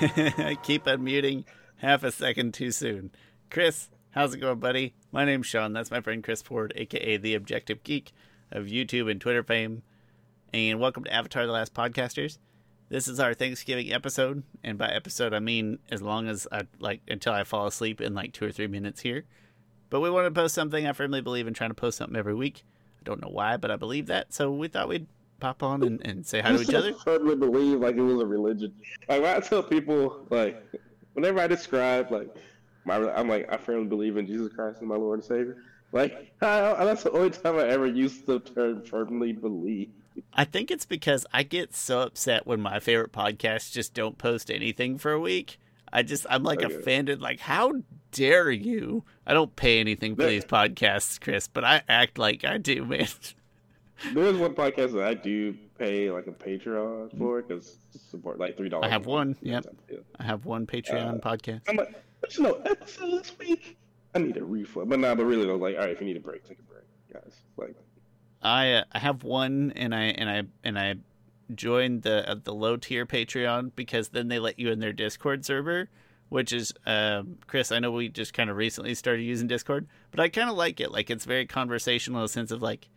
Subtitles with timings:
[0.00, 1.44] I keep unmuting
[1.76, 3.12] half a second too soon.
[3.48, 4.94] Chris, how's it going, buddy?
[5.12, 5.72] My name's Sean.
[5.72, 8.12] That's my friend Chris Ford, aka the Objective Geek
[8.50, 9.82] of YouTube and Twitter fame.
[10.52, 12.38] And welcome to Avatar: The Last Podcasters.
[12.88, 17.02] This is our Thanksgiving episode, and by episode I mean as long as I like
[17.06, 19.24] until I fall asleep in like two or three minutes here.
[19.90, 20.88] But we want to post something.
[20.88, 22.64] I firmly believe in trying to post something every week.
[23.00, 24.34] I don't know why, but I believe that.
[24.34, 25.06] So we thought we'd
[25.40, 26.92] pop on and, and say hi to each other.
[26.94, 28.72] Firmly believe like it was a religion.
[29.08, 30.62] Like when I tell people, like
[31.14, 32.34] whenever I describe like
[32.84, 35.58] my, I'm like I firmly believe in Jesus Christ as my Lord and Savior.
[35.92, 39.90] Like I, that's the only time I ever used the term firmly believe.
[40.32, 44.50] I think it's because I get so upset when my favorite podcasts just don't post
[44.50, 45.58] anything for a week.
[45.92, 46.74] I just I'm like okay.
[46.74, 47.22] offended.
[47.22, 47.72] Like, how
[48.10, 49.04] dare you?
[49.26, 53.06] I don't pay anything for these podcasts, Chris, but I act like I do, man.
[54.12, 57.78] There's one podcast that I do pay like a Patreon for because
[58.10, 58.86] support like three dollars.
[58.86, 59.36] I have one.
[59.40, 59.66] Yep.
[59.90, 59.98] Yeah.
[60.18, 61.62] I have one Patreon uh, podcast.
[61.68, 63.76] I'm like, there's no episode this week.
[64.14, 66.16] I need a refund, but nah, but really though, like, all right, if you need
[66.16, 67.34] a break, take a break, guys.
[67.56, 67.74] Like,
[68.42, 70.94] I uh, I have one, and I and I and I
[71.54, 75.44] joined the uh, the low tier Patreon because then they let you in their Discord
[75.44, 75.88] server,
[76.28, 77.72] which is um, Chris.
[77.72, 80.80] I know we just kind of recently started using Discord, but I kind of like
[80.80, 80.92] it.
[80.92, 82.88] Like it's very conversational, in a sense of like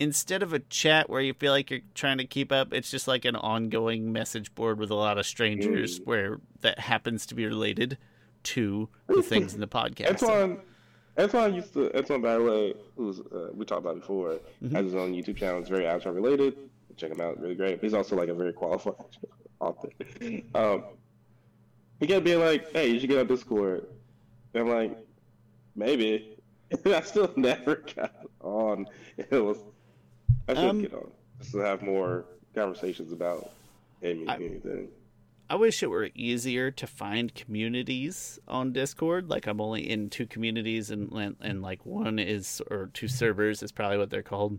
[0.00, 3.08] instead of a chat where you feel like you're trying to keep up, it's just
[3.08, 6.06] like an ongoing message board with a lot of strangers mm.
[6.06, 7.98] where that happens to be related
[8.44, 10.22] to the things in the podcast.
[10.22, 10.58] Antoine,
[11.18, 14.74] Antoine used to Antoine Barley, who's uh, we talked about before, mm-hmm.
[14.74, 15.60] has his own YouTube channel.
[15.60, 16.56] It's very Avatar related.
[16.96, 17.80] Check him out, really great.
[17.80, 18.94] He's also like a very qualified
[19.60, 19.88] author.
[20.54, 20.84] Um,
[22.00, 23.86] he kept being like, "Hey, you should get on Discord."
[24.54, 24.98] And I'm like,
[25.76, 26.36] maybe.
[26.86, 28.86] I still never got on.
[29.16, 29.58] It was
[30.48, 33.50] I should um, get on just to have more conversations about
[34.02, 34.88] Amy I, anything.
[35.50, 39.30] I wish it were easier to find communities on Discord.
[39.30, 43.72] Like I'm only in two communities, and and like one is or two servers is
[43.72, 44.58] probably what they're called.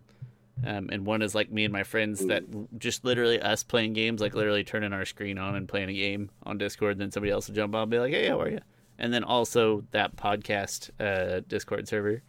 [0.65, 2.43] Um, and one is like me and my friends that
[2.77, 6.29] just literally us playing games, like literally turning our screen on and playing a game
[6.43, 6.93] on Discord.
[6.93, 8.59] And then somebody else will jump on and be like, "Hey, how are you?"
[8.97, 12.21] And then also that podcast uh, Discord server,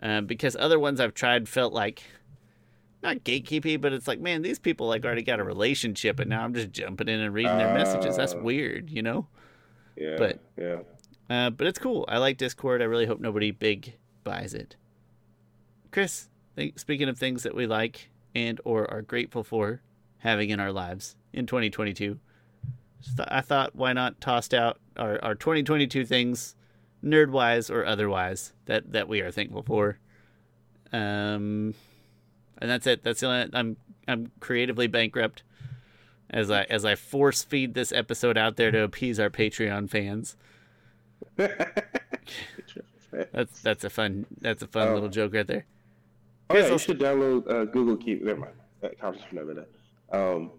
[0.00, 2.04] um, because other ones I've tried felt like
[3.06, 6.44] not gatekeepy, but it's like, man, these people like already got a relationship, and now
[6.44, 8.16] I'm just jumping in and reading their uh, messages.
[8.16, 8.38] That's uh.
[8.38, 9.26] weird, you know.
[9.96, 10.16] Yeah.
[10.18, 10.78] But yeah.
[11.28, 12.04] Uh, but it's cool.
[12.08, 12.82] I like Discord.
[12.82, 13.94] I really hope nobody big
[14.24, 14.76] buys it.
[15.90, 19.80] Chris, think, speaking of things that we like and or are grateful for
[20.18, 22.18] having in our lives in 2022,
[23.26, 26.54] I thought why not tossed out our, our 2022 things,
[27.04, 29.98] nerd wise or otherwise, that that we are thankful for.
[30.92, 31.74] Um,
[32.58, 33.02] and that's it.
[33.02, 33.76] That's the only, I'm
[34.08, 35.42] I'm creatively bankrupt
[36.30, 40.36] as I as I force feed this episode out there to appease our Patreon fans.
[41.36, 44.94] that's that's a fun that's a fun oh.
[44.94, 45.64] little joke right there.
[46.50, 48.22] Oh yeah, you should download uh, Google Keep.
[48.22, 48.52] Never mind.
[48.80, 49.68] That conversation over that.
[50.12, 50.50] Um,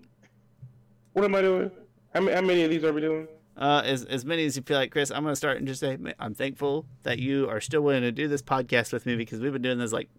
[1.14, 1.72] what am I doing?
[2.14, 3.28] How many, how many of these are we doing?
[3.56, 5.12] Uh, as as many as you feel like, Chris.
[5.12, 8.28] I'm gonna start and just say I'm thankful that you are still willing to do
[8.28, 10.10] this podcast with me because we've been doing this like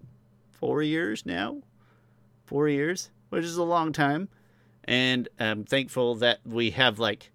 [0.52, 1.58] four years now
[2.48, 4.28] four years, which is a long time.
[4.84, 7.30] And I'm thankful that we have like,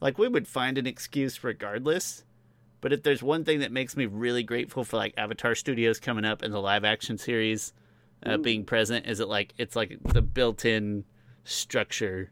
[0.00, 2.24] like we would find an excuse regardless.
[2.80, 6.24] But if there's one thing that makes me really grateful for like Avatar Studios coming
[6.24, 7.72] up and the live action series
[8.24, 11.04] uh, being present, is it like it's like the built-in
[11.44, 12.30] structure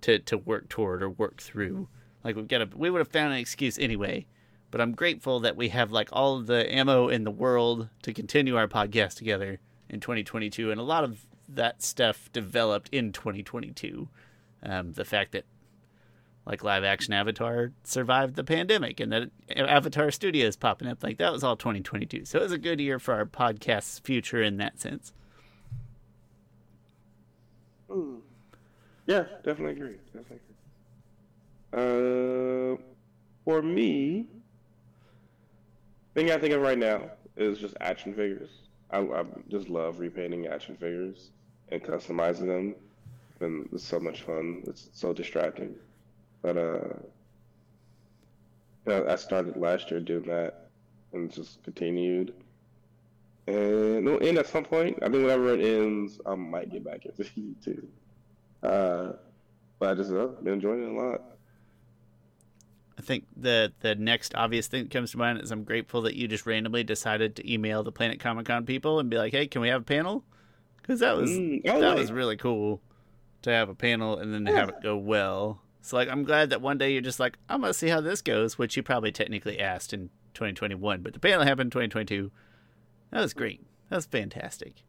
[0.00, 1.88] to to work toward or work through.
[2.24, 4.26] Like we've got a we would have found an excuse anyway.
[4.70, 8.12] But I'm grateful that we have like all of the ammo in the world to
[8.12, 14.08] continue our podcast together in 2022, and a lot of that stuff developed in 2022.
[14.62, 15.44] Um, the fact that
[16.46, 21.32] like live action Avatar survived the pandemic and that Avatar Studios popping up like that
[21.32, 22.24] was all 2022.
[22.24, 25.12] So it was a good year for our podcast's future in that sense.
[27.90, 28.20] Mm.
[29.06, 29.96] Yeah, definitely agree.
[30.06, 30.38] Definitely
[31.72, 32.74] agree.
[32.74, 32.76] Uh,
[33.44, 34.26] for me,
[36.14, 38.50] thing I think of right now is just action figures.
[38.90, 41.30] I, I just love repainting action figures
[41.70, 42.74] and customizing them.
[43.40, 44.62] And it's so much fun.
[44.66, 45.74] It's so distracting.
[46.42, 46.94] But uh,
[48.86, 50.68] I started last year doing that,
[51.12, 52.32] and just continued.
[53.46, 54.98] And it'll end at some point.
[55.02, 57.86] I mean, whenever it ends, I might get back into YouTube.
[58.62, 59.12] Uh,
[59.78, 61.35] but I just uh, been enjoying it a lot.
[63.06, 66.16] I think the the next obvious thing that comes to mind is I'm grateful that
[66.16, 69.46] you just randomly decided to email the Planet Comic Con people and be like, "Hey,
[69.46, 70.24] can we have a panel?"
[70.82, 72.80] because that was mm, that was really cool
[73.42, 75.62] to have a panel and then to have it go well.
[75.82, 78.22] So like I'm glad that one day you're just like I'm gonna see how this
[78.22, 82.32] goes, which you probably technically asked in 2021, but the panel happened in 2022.
[83.12, 83.64] That was great.
[83.88, 84.82] That was fantastic.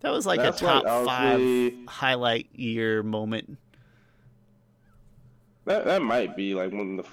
[0.00, 3.58] That was like That's a top like, five highlight year moment.
[5.64, 7.06] That that might be like one of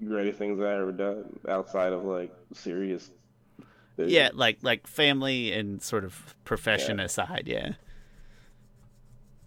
[0.00, 3.10] the greatest things I ever done outside of like serious.
[3.96, 4.12] Things.
[4.12, 7.04] Yeah, like like family and sort of profession yeah.
[7.04, 7.72] aside, yeah.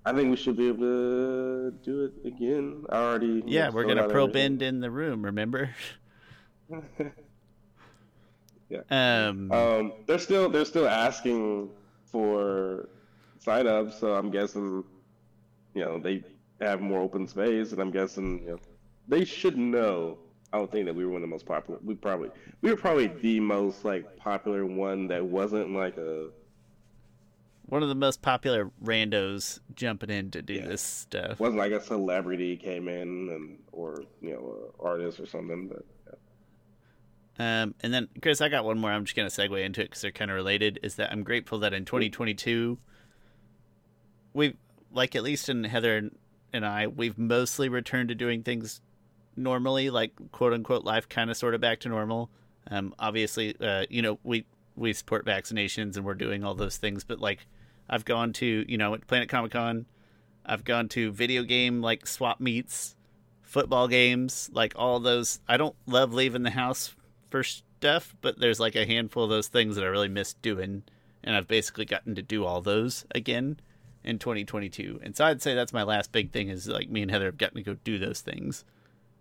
[0.05, 2.85] I think we should be able to do it again.
[2.89, 3.43] I already.
[3.45, 5.23] Yeah, we're gonna pro bend in the room.
[5.23, 5.69] Remember?
[8.69, 8.79] yeah.
[8.89, 9.51] Um.
[9.51, 9.93] Um.
[10.07, 11.69] They're still they're still asking
[12.05, 12.89] for
[13.39, 14.83] sign ups, so I'm guessing,
[15.73, 16.23] you know, they
[16.61, 18.59] have more open space, and I'm guessing, you know,
[19.07, 20.17] they should know.
[20.51, 21.79] I don't think that we were one of the most popular.
[21.83, 22.29] We probably
[22.61, 26.29] we were probably the most like popular one that wasn't like a
[27.69, 30.67] one of the most popular randos jumping in to do yeah.
[30.67, 31.39] this stuff.
[31.39, 35.85] Wasn't like a celebrity came in and or you know artist or something, but.
[36.07, 36.15] Yeah.
[37.61, 38.91] Um, and then Chris, I got one more.
[38.91, 40.79] I'm just gonna segue into it because they're kind of related.
[40.83, 42.77] Is that I'm grateful that in 2022,
[44.33, 44.57] we've
[44.91, 46.09] like at least in Heather
[46.53, 48.81] and I, we've mostly returned to doing things
[49.35, 52.29] normally, like quote unquote life kind of sort of back to normal.
[52.69, 57.03] Um, obviously, uh, you know, we we support vaccinations and we're doing all those things,
[57.03, 57.47] but like
[57.89, 59.85] I've gone to, you know, Planet Comic Con.
[60.45, 62.95] I've gone to video game like swap meets,
[63.41, 65.39] football games, like all those.
[65.47, 66.95] I don't love leaving the house
[67.29, 70.83] for stuff, but there's like a handful of those things that I really miss doing,
[71.23, 73.59] and I've basically gotten to do all those again
[74.03, 74.99] in 2022.
[75.03, 77.37] And so I'd say that's my last big thing is like me and Heather have
[77.37, 78.63] gotten to go do those things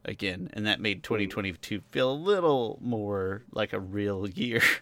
[0.04, 4.62] again, and that made 2022 feel a little more like a real year.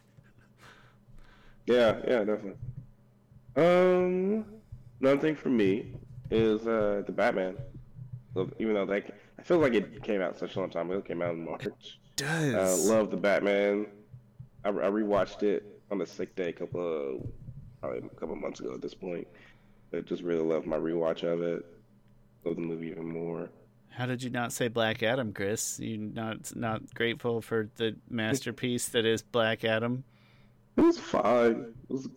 [1.67, 2.55] Yeah, yeah, definitely.
[3.57, 4.45] Um,
[5.01, 5.95] another thing for me
[6.31, 7.57] is uh, the Batman.
[8.35, 11.01] So even though that I feel like it came out such a long time ago,
[11.01, 11.67] it came out in March.
[11.67, 11.75] It
[12.15, 12.89] does.
[12.89, 13.87] Uh, love the Batman.
[14.65, 17.27] I, I rewatched it on a sick day a couple of
[17.81, 19.27] probably a couple months ago at this point.
[19.93, 21.65] I just really love my rewatch of it.
[22.45, 23.51] Love the movie even more.
[23.91, 25.81] How did you not say Black Adam, Chris?
[25.81, 30.05] You not not grateful for the masterpiece that is Black Adam?
[30.77, 31.75] It was fine.
[31.89, 32.09] It was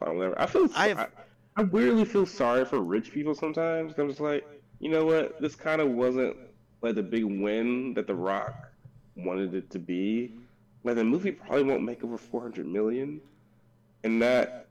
[0.00, 0.40] fine, whatever.
[0.40, 0.98] I feel I, have...
[0.98, 1.08] I,
[1.56, 3.94] I weirdly feel sorry for rich people sometimes.
[3.98, 4.44] I'm just like,
[4.80, 5.40] you know what?
[5.40, 6.36] This kind of wasn't
[6.80, 8.72] like the big win that The Rock
[9.16, 10.32] wanted it to be.
[10.82, 13.20] Like the movie probably won't make over 400 million,
[14.02, 14.66] and that,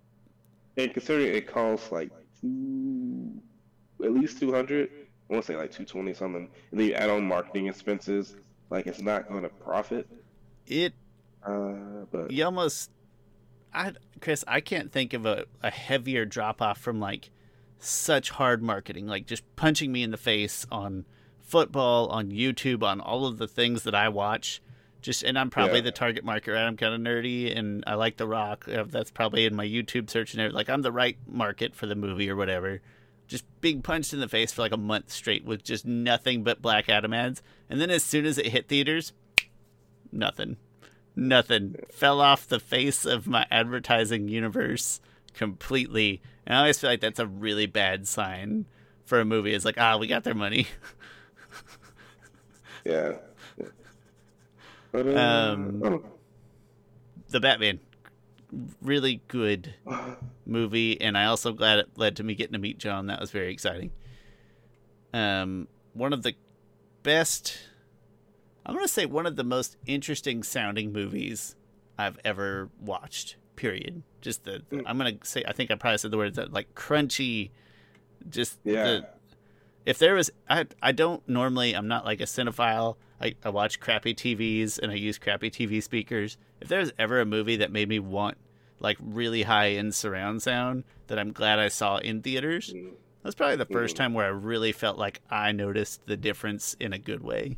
[0.76, 2.12] and considering it costs like
[2.42, 3.42] two,
[4.04, 4.90] at least 200.
[5.30, 8.36] I want to say like 220 something, and then you add on marketing expenses.
[8.70, 10.08] Like it's not going to profit.
[10.68, 10.94] It.
[11.44, 12.92] Uh, but you almost
[13.74, 17.32] I Chris, I can't think of a, a heavier drop off from like
[17.80, 21.06] such hard marketing, like just punching me in the face on
[21.40, 24.62] football, on YouTube, on all of the things that I watch.
[25.02, 25.86] Just and I'm probably yeah.
[25.86, 26.66] the target market, right?
[26.66, 28.68] I'm kind of nerdy and I like The Rock.
[28.68, 30.56] Uh, that's probably in my YouTube search and everything.
[30.56, 32.82] Like I'm the right market for the movie or whatever.
[33.28, 36.62] Just being punched in the face for like a month straight with just nothing but
[36.62, 37.42] Black Adam ads.
[37.70, 39.14] And then as soon as it hit theaters,
[40.12, 40.58] nothing
[41.16, 45.00] nothing fell off the face of my advertising universe
[45.34, 46.22] completely.
[46.46, 48.66] And I always feel like that's a really bad sign
[49.06, 49.54] for a movie.
[49.54, 50.68] It's like, ah, we got their money.
[52.86, 53.14] yeah.
[54.94, 56.04] Uh, um,
[57.30, 57.80] the Batman,
[58.82, 59.74] really good
[60.46, 63.08] movie, and I also glad it led to me getting to meet John.
[63.08, 63.92] That was very exciting.
[65.14, 66.36] Um, one of the
[67.04, 67.58] best
[68.66, 71.56] I'm going to say one of the most interesting sounding movies
[71.98, 73.38] I've ever watched.
[73.56, 74.04] Period.
[74.22, 74.84] Just the, the mm.
[74.86, 77.52] I'm going to say I think I probably said the word that like crunchy.
[78.30, 78.84] Just yeah.
[78.84, 79.08] The,
[79.86, 82.96] if there was I I don't normally I'm not like a cinephile.
[83.22, 86.38] I, I watch crappy TVs and I use crappy TV speakers.
[86.60, 88.38] If there's ever a movie that made me want
[88.80, 92.92] like really high end surround sound that I'm glad I saw in theaters, mm.
[93.24, 94.00] that's probably the first mm.
[94.00, 97.58] time where I really felt like I noticed the difference in a good way.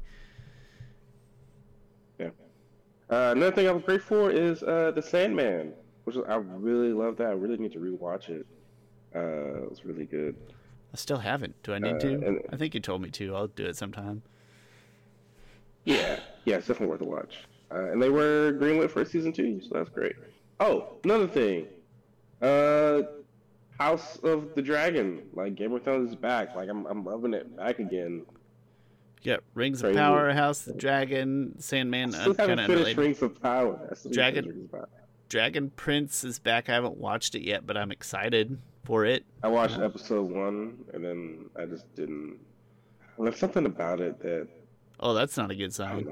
[3.13, 5.73] Uh, another thing I'm grateful for is uh, the Sandman,
[6.05, 7.27] which is, I really love that.
[7.27, 8.45] I really need to rewatch it.
[9.15, 10.35] Uh, it was really good.
[10.91, 11.61] I still haven't.
[11.61, 12.13] Do I need uh, to?
[12.13, 13.35] And, I think you told me to.
[13.35, 14.23] I'll do it sometime.
[15.85, 17.35] Yeah, yeah, it's definitely worth a watch.
[17.71, 20.15] Uh, and they were greenlit for season two, so that's great.
[20.59, 21.67] Oh, another thing.
[22.41, 23.03] Uh,
[23.79, 26.55] House of the Dragon, like Game of Thrones is back.
[26.55, 28.25] Like I'm, I'm loving it back again.
[29.23, 29.97] Yeah, Rings Crazy.
[29.97, 32.13] of Power, House of the Dragon, Sandman.
[32.13, 32.97] I still haven't finished unrelated.
[32.97, 33.95] Rings of Power.
[34.11, 34.69] Dragon,
[35.29, 36.69] Dragon Prince is back.
[36.69, 39.25] I haven't watched it yet, but I'm excited for it.
[39.41, 42.37] I watched episode one, and then I just didn't.
[43.17, 44.47] there's something about it that
[44.99, 46.07] Oh, that's not a good sign.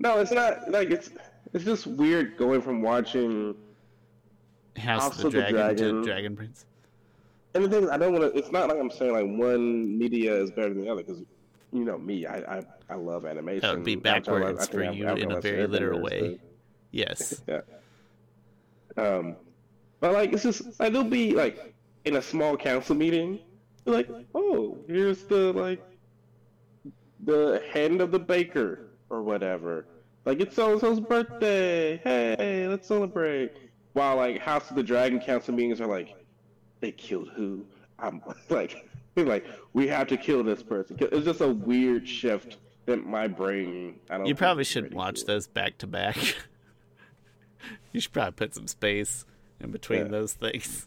[0.00, 1.10] No, it's not like it's
[1.52, 3.54] it's just weird going from watching
[4.76, 5.76] House, House of the, Dragon, Dragon.
[5.76, 6.66] to Dragon Prince.
[7.54, 8.38] And the thing is, I don't want to.
[8.38, 11.22] It's not like I'm saying like one media is better than the other because
[11.72, 13.60] you know me, I I, I love animation.
[13.60, 16.40] That would be to- I backwards think for you in a very literal way.
[16.90, 17.42] Yes.
[17.48, 17.60] Yeah.
[18.96, 19.36] Um,
[20.00, 21.74] but like it's just like they'll be like
[22.04, 23.40] in a small council meeting,
[23.86, 25.82] like oh here's the like
[27.24, 29.86] the hand of the baker or whatever.
[30.24, 31.98] Like it's so and so's birthday.
[32.04, 33.52] Hey, let's celebrate.
[33.92, 36.14] While like House of the Dragon council meetings are like,
[36.80, 37.64] they killed who?
[37.98, 40.96] I'm like, like we have to kill this person.
[41.00, 43.96] It's just a weird shift that my brain.
[44.10, 44.26] I don't.
[44.26, 45.26] You probably shouldn't watch for.
[45.26, 46.16] those back to back.
[47.92, 49.24] You should probably put some space
[49.60, 50.08] in between Yeah.
[50.08, 50.86] those things.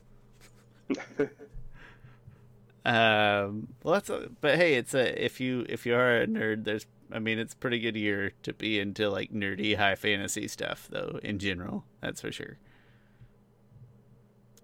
[2.88, 6.64] Um, well, that's a, but hey, it's a if you if you are a nerd,
[6.64, 10.48] there's I mean, it's a pretty good year to be into like nerdy high fantasy
[10.48, 11.20] stuff, though.
[11.24, 12.58] In general, that's for sure.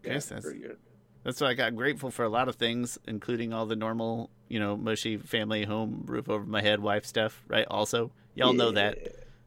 [0.03, 0.77] Yeah, Yes, that's pretty good.
[1.23, 4.59] that's why I got grateful for a lot of things, including all the normal, you
[4.59, 7.43] know, mushy family, home, roof over my head, wife stuff.
[7.47, 7.65] Right?
[7.69, 8.97] Also, y'all know that.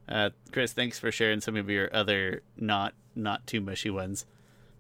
[0.09, 4.25] Uh, Chris, thanks for sharing some of your other not not too mushy ones.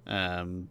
[0.06, 0.68] Um,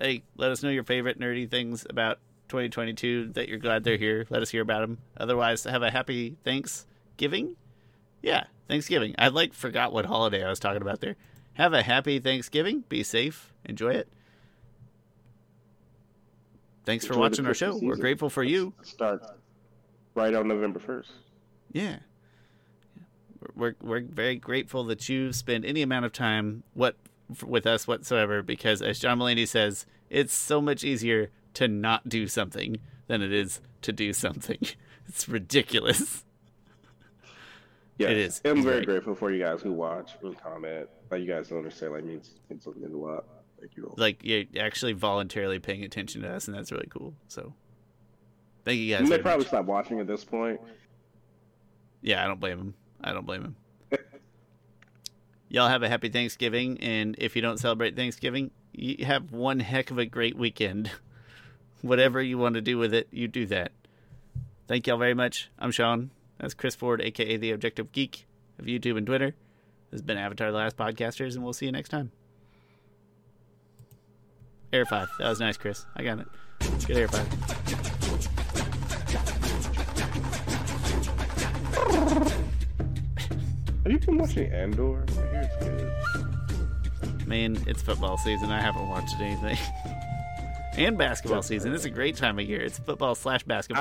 [0.00, 4.26] hey, let us know your favorite nerdy things about 2022 that you're glad they're here.
[4.30, 4.98] Let us hear about them.
[5.16, 7.56] Otherwise, have a happy Thanksgiving.
[8.22, 9.14] Yeah, Thanksgiving.
[9.18, 11.16] I like forgot what holiday I was talking about there.
[11.54, 12.84] Have a happy Thanksgiving.
[12.88, 13.52] Be safe.
[13.64, 14.08] Enjoy it.
[16.84, 17.70] Thanks for Enjoy the watching our show.
[17.72, 18.72] Christmas We're grateful for you.
[18.82, 19.22] Start
[20.14, 21.10] right on November first.
[21.72, 21.98] Yeah.
[23.54, 26.96] We're we're very grateful that you spend any amount of time what
[27.44, 32.26] with us whatsoever because as John Mulaney says, it's so much easier to not do
[32.28, 34.58] something than it is to do something.
[35.08, 36.24] It's ridiculous.
[37.98, 38.42] Yeah, It is.
[38.44, 40.88] I'm very very- grateful for you guys who watch and comment.
[41.10, 43.24] Like you guys don't understand, like means means means a lot.
[43.58, 43.94] Thank you all.
[43.96, 47.14] Like you're actually voluntarily paying attention to us and that's really cool.
[47.28, 47.54] So
[48.66, 49.04] thank you guys.
[49.04, 49.48] You may probably much.
[49.48, 50.60] stop watching at this point.
[52.02, 52.74] Yeah, I don't blame him.
[53.00, 53.56] I don't blame him.
[55.48, 59.90] Y'all have a happy Thanksgiving, and if you don't celebrate Thanksgiving, you have one heck
[59.90, 60.90] of a great weekend.
[61.82, 63.72] Whatever you want to do with it, you do that.
[64.66, 65.50] Thank y'all very much.
[65.58, 66.10] I'm Sean.
[66.38, 68.26] That's Chris Ford, aka the Objective Geek
[68.58, 69.34] of YouTube and Twitter.
[69.90, 72.10] This has been Avatar: The Last Podcasters, and we'll see you next time.
[74.72, 75.08] Air five.
[75.18, 75.86] That was nice, Chris.
[75.94, 76.26] I got it.
[76.86, 77.26] Good air five.
[83.84, 85.04] Have you been watching Andor?
[85.08, 87.26] I hear it's good.
[87.28, 88.50] Man, it's football season.
[88.50, 89.56] I haven't watched anything.
[90.78, 91.74] and basketball season.
[91.74, 92.62] It's a great time of year.
[92.62, 93.74] It's football slash basketball.